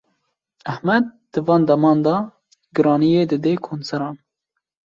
[0.71, 2.15] Ahmet di van deman de
[2.75, 4.15] giraniyê dide konseran.